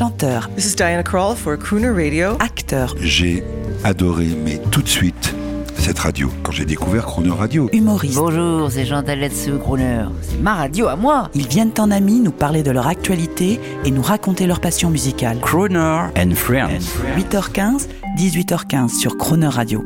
[0.00, 2.34] chanteur, This is Diana Krall for Crooner Radio.
[2.40, 3.44] acteur, J'ai
[3.84, 5.34] adoré, mais tout de suite,
[5.76, 6.30] cette radio.
[6.42, 8.14] Quand j'ai découvert Chrono Radio, humoriste.
[8.14, 10.06] Bonjour, c'est Jean Taletsu Crooner.
[10.22, 11.28] C'est ma radio à moi.
[11.34, 15.38] Ils viennent en amis nous parler de leur actualité et nous raconter leur passion musicale.
[15.42, 16.96] Croner and Friends.
[17.18, 19.84] 8h15, 18h15 sur Croner Radio.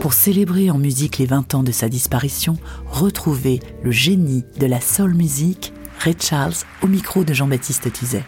[0.00, 2.56] Pour célébrer en musique les 20 ans de sa disparition,
[2.86, 8.24] retrouvez le génie de la soul music, Ray Charles, au micro de Jean-Baptiste Tuzet.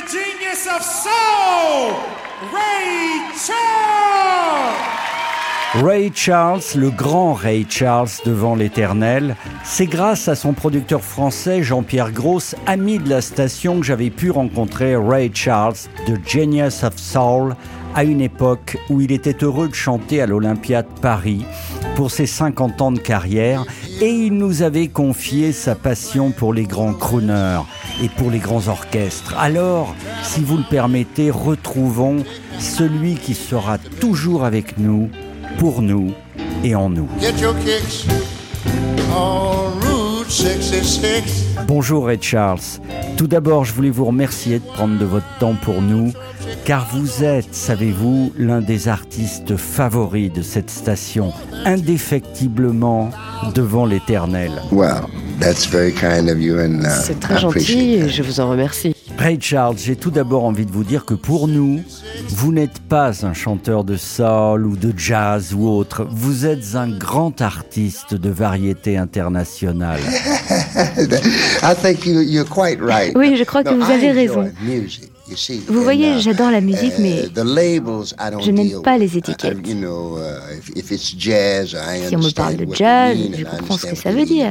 [0.00, 1.92] The genius of soul,
[2.52, 4.76] Ray Charles!
[5.84, 12.12] Ray Charles, le grand Ray Charles devant l'éternel, c'est grâce à son producteur français Jean-Pierre
[12.12, 15.76] Gross, ami de la station, que j'avais pu rencontrer Ray Charles
[16.06, 17.54] de Genius of Soul
[17.94, 21.44] à une époque où il était heureux de chanter à l'Olympia de Paris
[22.00, 23.66] pour ses 50 ans de carrière
[24.00, 27.60] et il nous avait confié sa passion pour les grands crooners
[28.02, 29.34] et pour les grands orchestres.
[29.38, 32.24] Alors, si vous le permettez, retrouvons
[32.58, 35.10] celui qui sera toujours avec nous,
[35.58, 36.14] pour nous
[36.64, 37.06] et en nous.
[37.20, 38.06] Get your kicks
[39.14, 39.79] on Route 66.
[41.66, 42.60] Bonjour Ray Charles.
[43.16, 46.12] Tout d'abord, je voulais vous remercier de prendre de votre temps pour nous,
[46.64, 51.32] car vous êtes, savez-vous, l'un des artistes favoris de cette station,
[51.64, 53.10] indéfectiblement
[53.56, 54.52] devant l'éternel.
[54.70, 55.02] Well,
[55.40, 58.94] that's very kind of you, and uh, C'est très gentil et je vous en remercie.
[59.20, 61.82] Ray Charles, j'ai tout d'abord envie de vous dire que pour nous,
[62.28, 66.06] vous n'êtes pas un chanteur de soul ou de jazz ou autre.
[66.10, 70.00] Vous êtes un grand artiste de variété internationale.
[70.96, 73.14] I think you, you're quite right.
[73.14, 74.50] Oui, je crois que vous avez raison.
[75.30, 78.42] Music, you see, Vous voyez, uh, j'adore la musique, uh, mais the labels, I don't
[78.42, 79.58] je n'aime pas les étiquettes.
[79.64, 82.74] I- you know, uh, if, if it's jazz, I Si on me parle understand de
[82.74, 84.50] jazz, je comprends ce que understand ça what veut dire.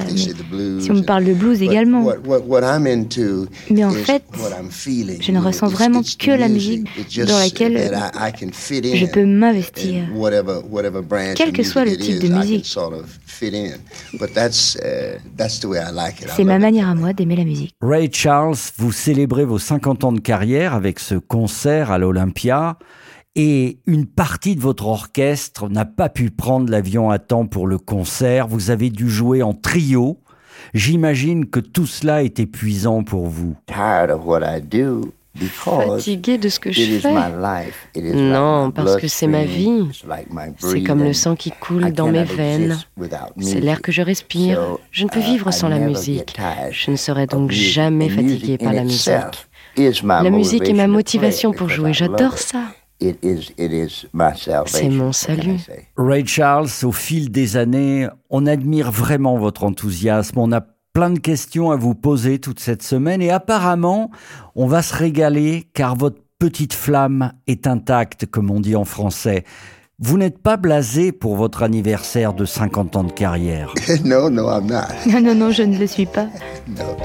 [0.52, 2.04] Mais si on me parle de blues but également.
[2.04, 6.02] what- what- what I'm into Mais en fait, what I'm feeling, je ne ressens vraiment
[6.18, 6.88] que la music.
[6.98, 9.08] musique dans laquelle that I- I can fit je in.
[9.10, 10.04] peux m'investir.
[11.36, 12.66] Quel que soit le type de musique.
[12.66, 13.78] sort of fit in.
[14.20, 14.78] But that's,
[15.38, 16.28] that's the way I like it.
[16.28, 17.74] I C'est ma manière à moi d'aimer la musique.
[17.82, 22.78] Ray Charles, vous célébrez vos 50 ans de carrière avec ce concert à l'Olympia
[23.36, 27.78] et une partie de votre orchestre n'a pas pu prendre l'avion à temps pour le
[27.78, 28.48] concert.
[28.48, 30.20] Vous avez dû jouer en trio.
[30.74, 33.56] J'imagine que tout cela est épuisant pour vous.
[33.68, 37.14] tired of what I do because Fatigué de ce que je it is fais?
[37.14, 37.88] my life.
[37.96, 39.86] It is Non, like my parce que c'est ma vie.
[39.90, 42.78] It's like my C'est comme le sang qui I coule dans mes veines.
[43.00, 43.64] C'est music.
[43.64, 44.60] l'air que je respire.
[44.92, 46.38] Je ne peux uh, vivre I sans la never musique.
[46.72, 47.72] Je ne serai of donc music.
[47.72, 49.10] jamais fatigué par la musique.
[49.76, 51.94] Itself is my La musique est ma motivation pour jouer.
[51.94, 52.64] J'adore ça.
[53.02, 54.78] It is, it is my salvation.
[54.78, 55.60] C'est mon salut.
[55.96, 60.38] Ray Charles, au fil des années, on admire vraiment votre enthousiasme.
[60.38, 60.62] On a
[60.94, 64.12] plein de questions à vous poser toute cette semaine et apparemment,
[64.56, 69.46] on va se régaler car votre petite flamme est intacte, comme on dit en français.
[70.02, 73.74] Vous n'êtes pas blasé pour votre anniversaire de 50 ans de carrière.
[74.06, 74.86] no, no, I'm not.
[75.06, 76.28] Non, non, non, je ne le suis pas.
[76.70, 76.96] No,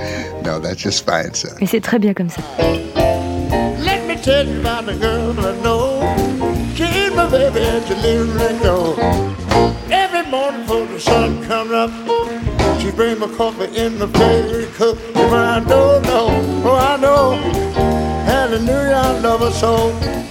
[0.45, 1.49] no, that's just fine, son.
[1.61, 2.41] Mais c'est très bien comme ça.
[2.61, 6.03] Let me tell you about the girl I know.
[6.77, 8.95] She's my baby and she lives next door.
[9.91, 11.91] Every morning before the sun comes up,
[12.79, 14.97] she brings my coffee in the favorite cup.
[15.17, 16.29] If I don't know,
[16.65, 17.33] oh I know,
[18.25, 20.24] hallelujah, I love her so.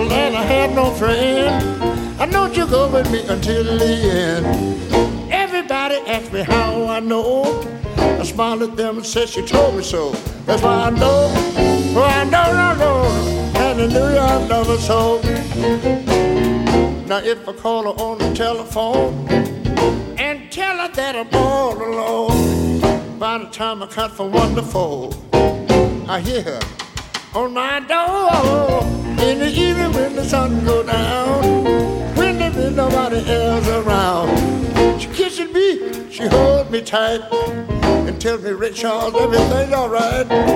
[0.00, 5.30] Trouble and I have no friend, I know you go with me until the end.
[5.30, 7.60] Everybody asks me how I know.
[7.98, 10.12] I smile at them and say she told me so.
[10.46, 11.30] That's why I know.
[11.96, 13.02] I know, I know.
[13.52, 15.20] Hallelujah, I love her so.
[17.06, 19.28] Now if I call her on the telephone
[20.18, 25.12] and tell her that I'm all alone, by the time I cut to four,
[26.08, 26.60] I hear her
[27.34, 28.82] on my door
[29.22, 29.69] in the evening
[30.22, 31.64] the sun go down,
[32.14, 35.00] when there is nobody else around.
[35.00, 37.22] She kisses me, she holds me tight,
[38.06, 40.49] and tells me, Ray Charles, everything's alright.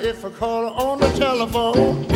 [0.00, 2.06] If I call her on the telephone,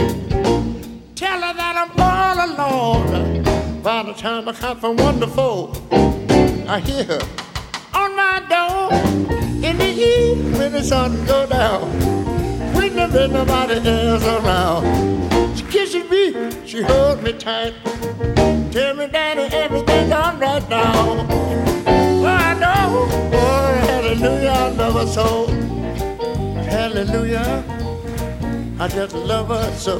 [1.14, 3.42] tell her that I'm all alone.
[3.82, 5.72] By the time I count from one to four,
[6.66, 7.20] I hear her
[7.92, 8.92] on my door
[9.62, 11.82] in the evening when the sun go down.
[12.74, 17.74] When there ain't nobody else around, she kisses me, she she holds me tight.
[18.72, 21.35] Tell me, Daddy, everything's all right now.
[27.16, 27.64] Hallelujah,
[28.78, 29.98] I just love her so.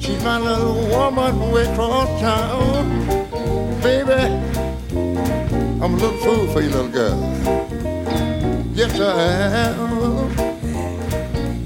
[0.00, 3.06] She's my little woman way across town.
[3.80, 4.14] Baby,
[5.80, 7.16] I'm a little fool for you, little girl.
[8.74, 9.12] Yes, I
[9.70, 10.28] am.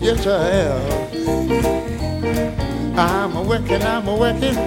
[0.02, 0.82] Yes, I am.
[2.99, 4.58] I'm a working, I'm a working.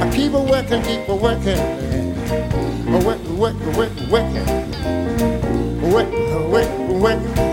[0.00, 1.56] I keep a working, keep a working.
[2.88, 4.46] A working, working, working, working.
[5.92, 7.51] Working, working, working.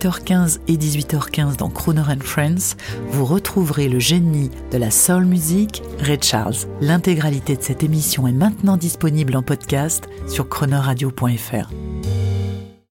[0.00, 2.76] 18h15 et 18h15 dans Crooner and Friends,
[3.10, 6.54] vous retrouverez le génie de la soul music, Ray Charles.
[6.80, 11.70] L'intégralité de cette émission est maintenant disponible en podcast sur chronoradio.fr.